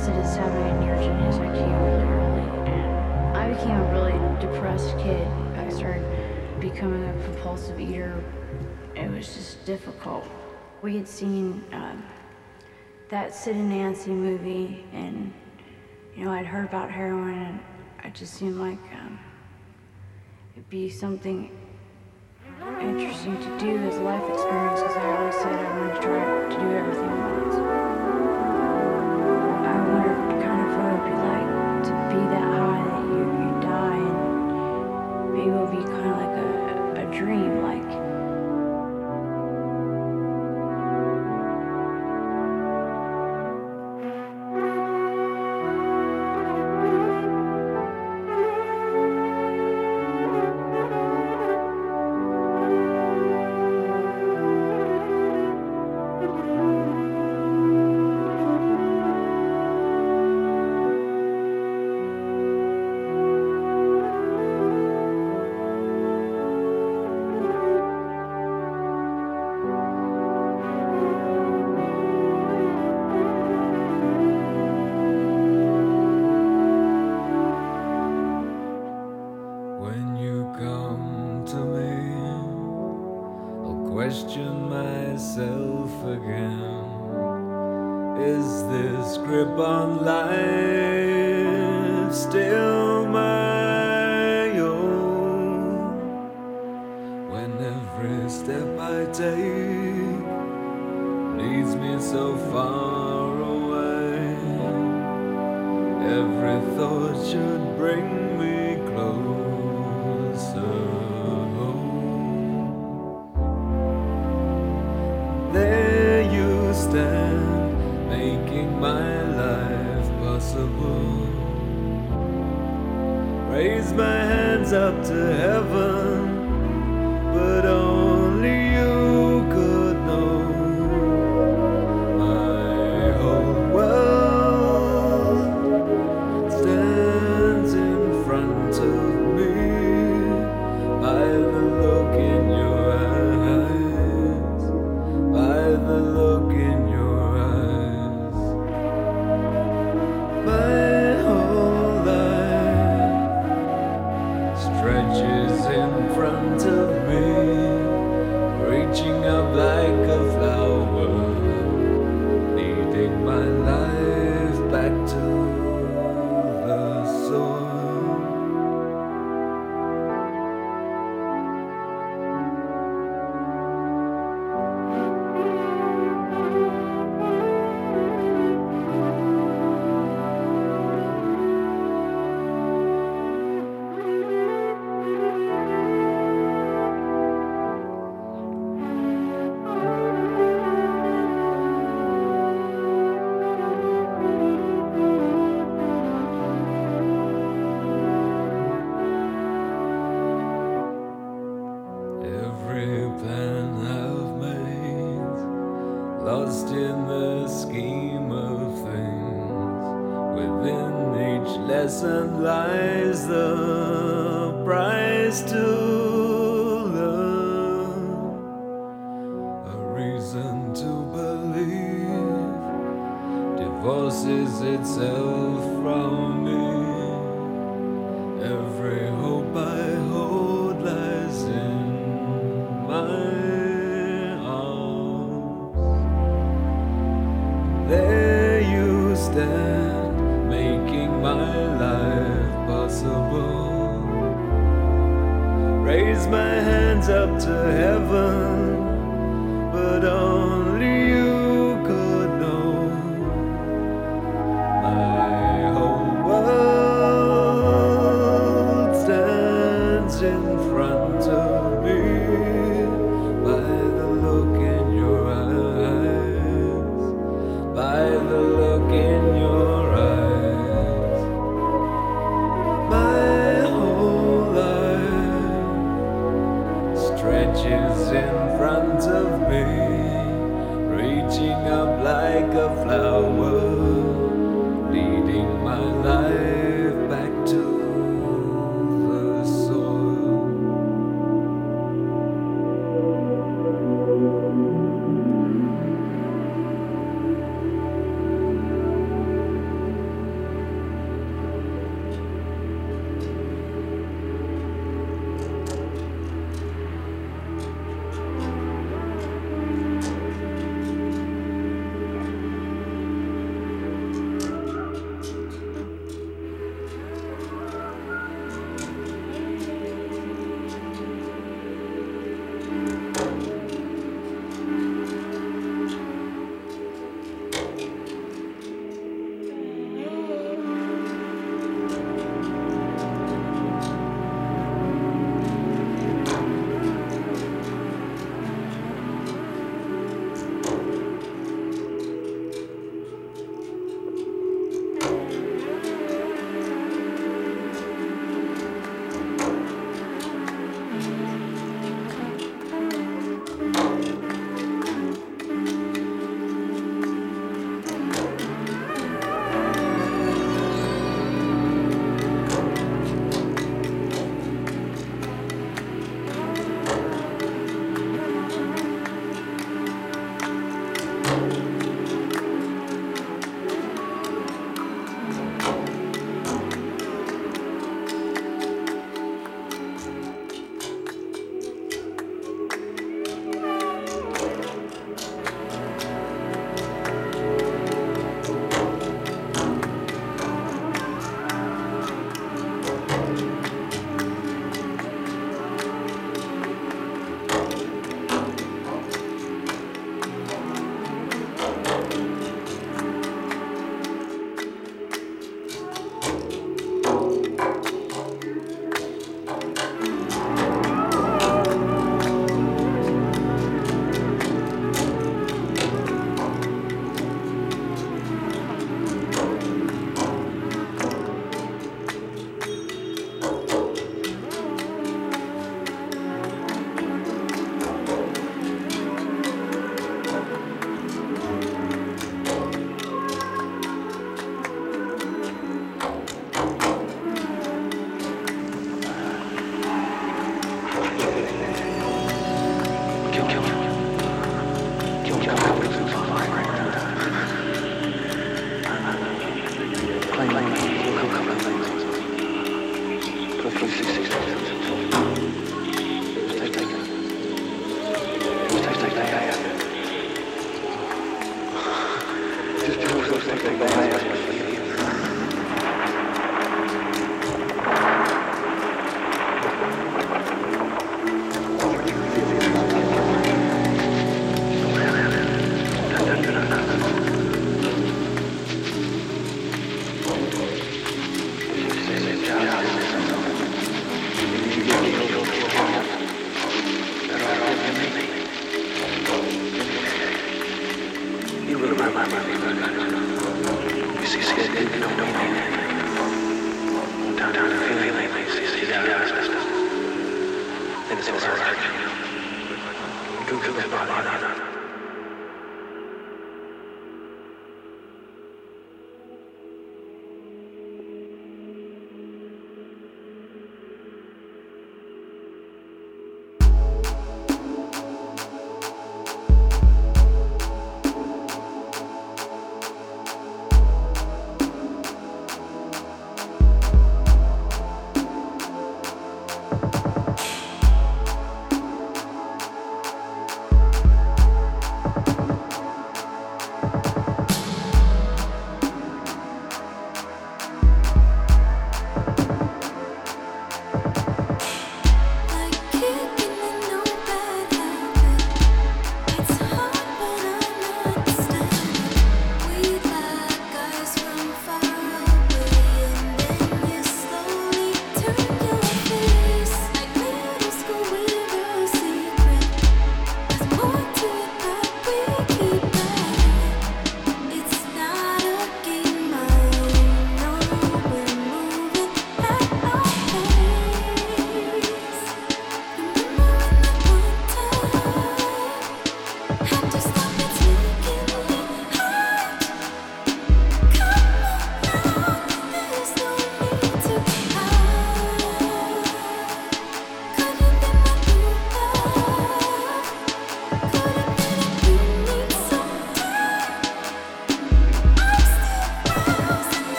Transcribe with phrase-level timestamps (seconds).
[0.00, 2.70] arrested at 7 and your genius IQ really early.
[2.70, 5.26] And I became a really depressed kid.
[5.56, 6.04] I started
[6.58, 8.22] becoming a compulsive eater.
[8.94, 10.24] It was just difficult.
[10.82, 12.02] We had seen um,
[13.10, 15.32] that Sid and Nancy movie, and
[16.16, 17.60] you know, I'd heard about heroin,
[17.98, 19.18] and it just seemed like um,
[20.54, 21.50] it'd be something
[22.80, 26.48] interesting to do as a life experience because I always said I wanted to try
[26.48, 27.89] to do everything once.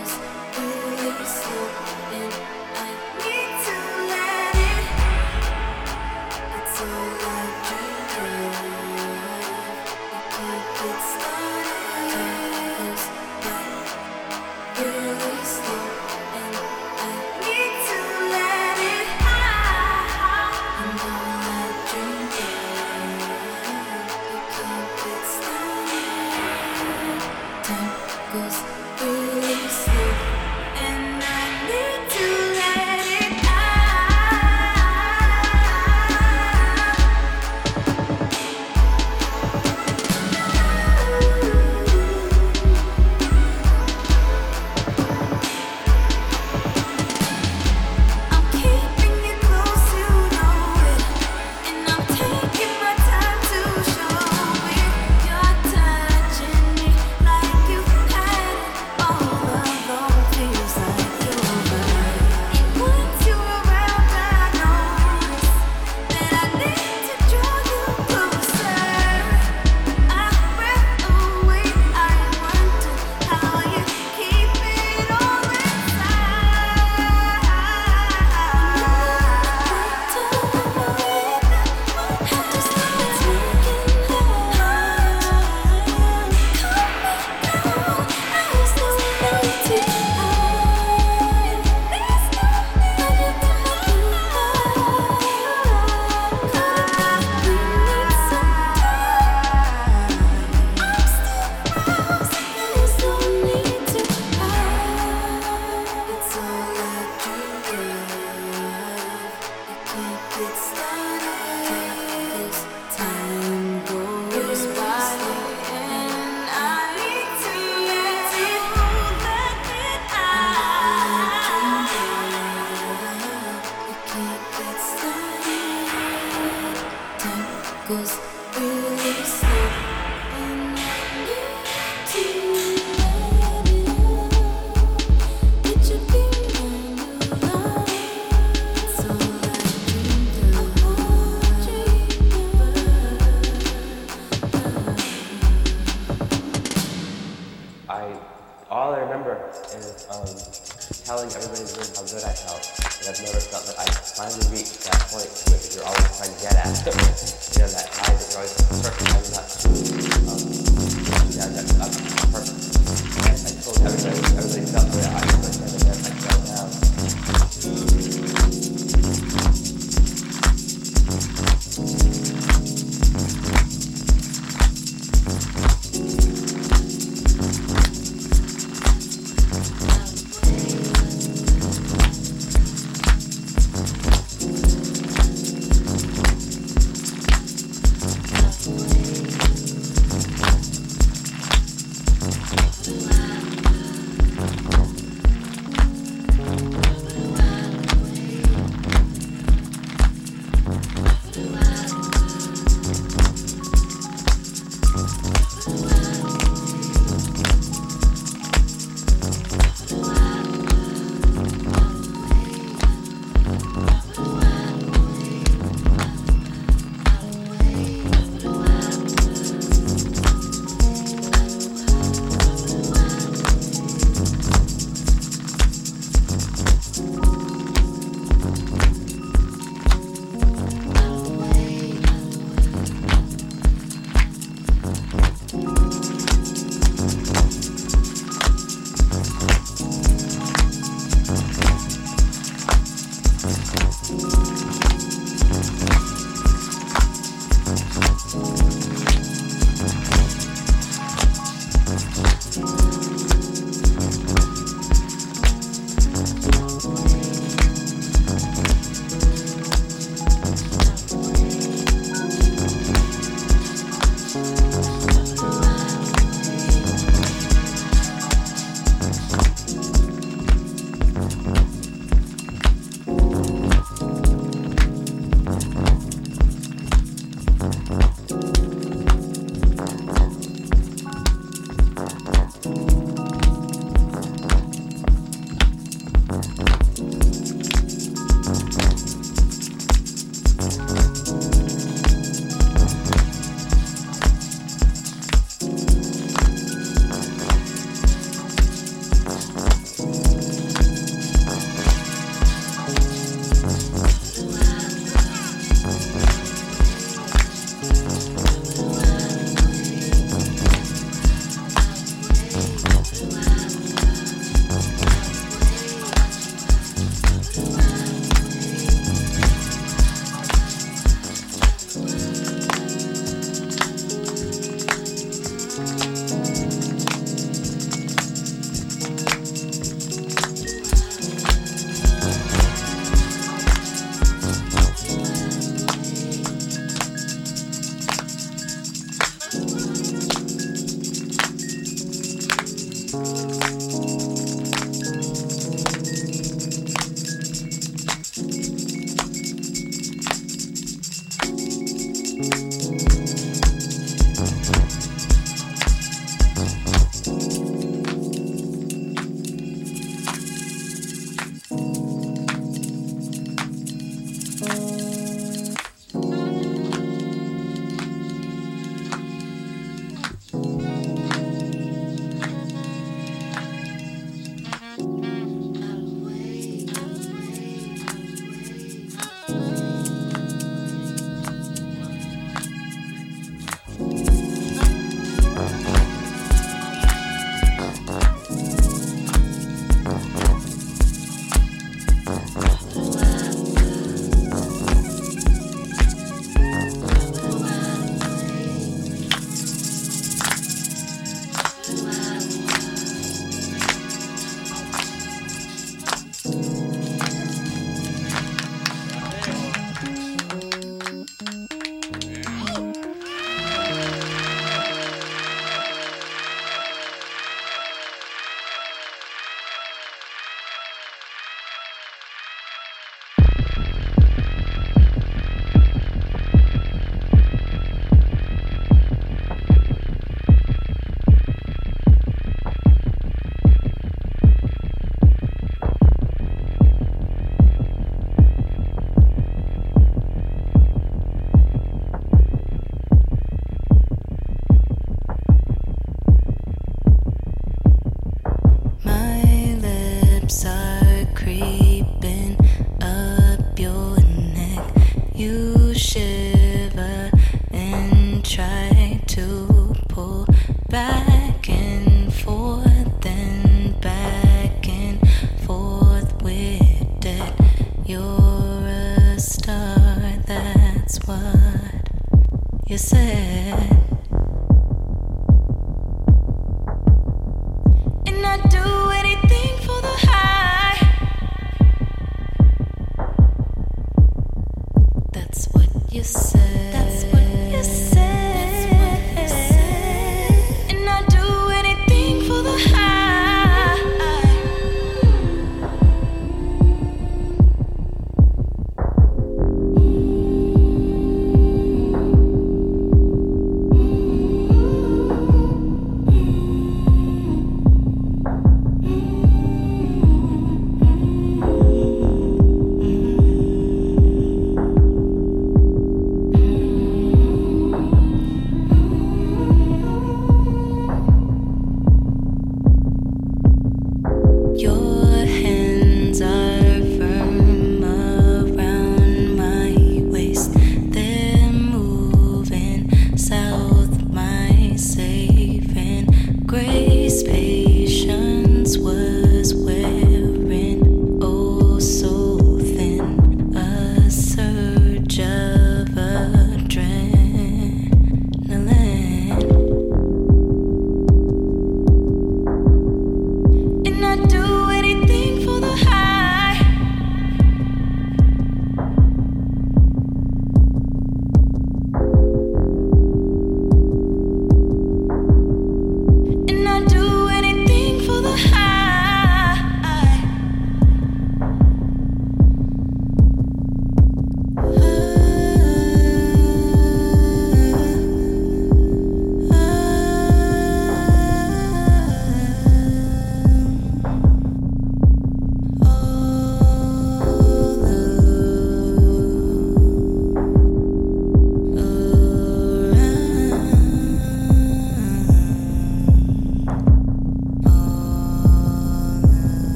[0.00, 0.29] eyes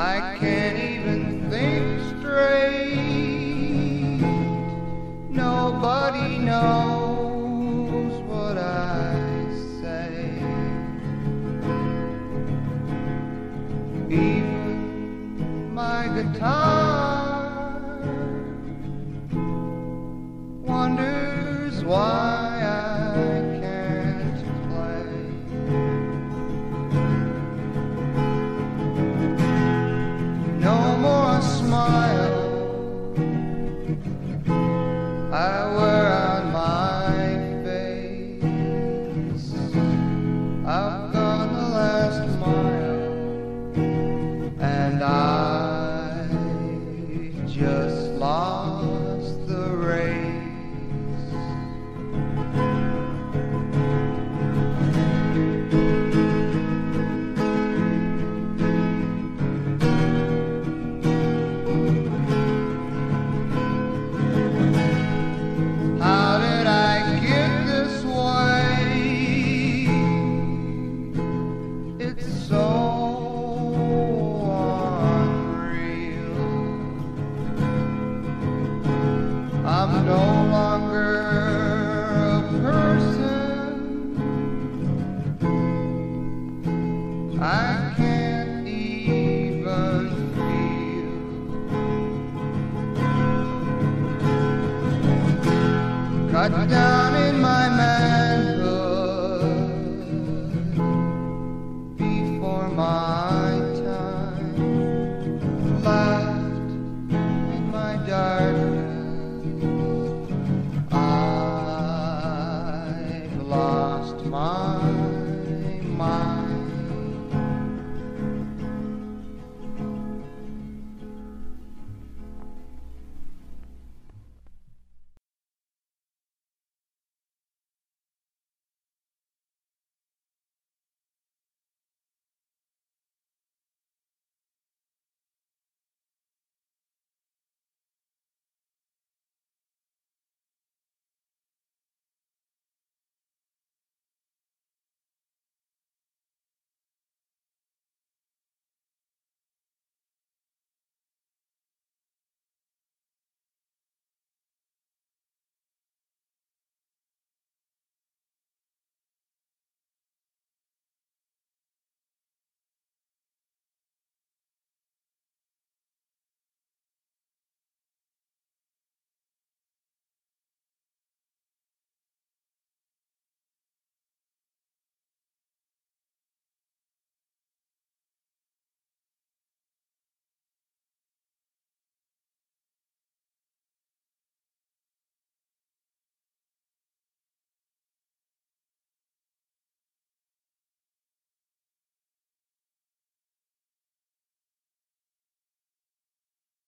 [0.00, 0.49] I can't